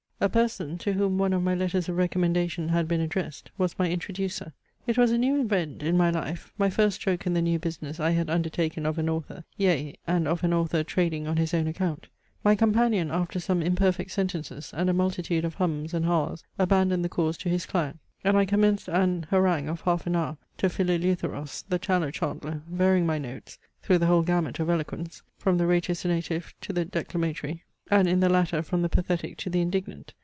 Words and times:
A 0.23 0.29
person, 0.29 0.77
to 0.77 0.93
whom 0.93 1.17
one 1.17 1.33
of 1.33 1.41
my 1.41 1.55
letters 1.55 1.89
of 1.89 1.97
recommendation 1.97 2.69
had 2.69 2.87
been 2.87 3.01
addressed, 3.01 3.49
was 3.57 3.79
my 3.79 3.89
introducer. 3.89 4.53
It 4.85 4.95
was 4.95 5.09
a 5.09 5.17
new 5.17 5.41
event 5.41 5.81
in 5.81 5.97
my 5.97 6.11
life, 6.11 6.53
my 6.59 6.69
first 6.69 6.97
stroke 6.97 7.25
in 7.25 7.33
the 7.33 7.41
new 7.41 7.57
business 7.57 7.99
I 7.99 8.11
had 8.11 8.29
undertaken 8.29 8.85
of 8.85 8.99
an 8.99 9.09
author, 9.09 9.45
yea, 9.57 9.97
and 10.05 10.27
of 10.27 10.43
an 10.43 10.53
author 10.53 10.83
trading 10.83 11.25
on 11.25 11.37
his 11.37 11.55
own 11.55 11.65
account. 11.65 12.05
My 12.43 12.53
companion 12.53 13.09
after 13.09 13.39
some 13.39 13.63
imperfect 13.63 14.11
sentences 14.11 14.71
and 14.75 14.91
a 14.91 14.93
multitude 14.93 15.43
of 15.43 15.55
hums 15.55 15.91
and 15.91 16.05
has 16.05 16.43
abandoned 16.59 17.03
the 17.03 17.09
cause 17.09 17.35
to 17.39 17.49
his 17.49 17.65
client; 17.65 17.97
and 18.23 18.37
I 18.37 18.45
commenced 18.45 18.89
an 18.89 19.25
harangue 19.31 19.69
of 19.69 19.81
half 19.81 20.05
an 20.05 20.15
hour 20.15 20.37
to 20.59 20.69
Phileleutheros, 20.69 21.63
the 21.67 21.79
tallow 21.79 22.11
chandler, 22.11 22.61
varying 22.69 23.07
my 23.07 23.17
notes, 23.17 23.57
through 23.81 23.97
the 23.97 24.05
whole 24.05 24.21
gamut 24.21 24.59
of 24.59 24.69
eloquence, 24.69 25.23
from 25.39 25.57
the 25.57 25.63
ratiocinative 25.65 26.53
to 26.61 26.71
the 26.73 26.85
declamatory, 26.85 27.63
and 27.89 28.07
in 28.07 28.21
the 28.21 28.29
latter 28.29 28.61
from 28.61 28.81
the 28.83 28.87
pathetic 28.87 29.35
to 29.35 29.49
the 29.49 29.59
indignant. 29.59 30.13